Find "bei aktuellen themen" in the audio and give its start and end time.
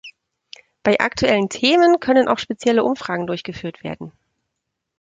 0.81-1.99